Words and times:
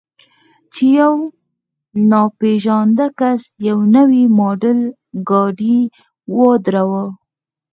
چې 0.73 0.85
یو 0.99 1.13
ناپېژانده 2.11 3.05
کس 3.19 3.41
یو 3.67 3.77
نوی 3.95 4.23
ماډل 4.37 4.79
ګاډی 5.29 5.79
ودراوه. 6.37 7.03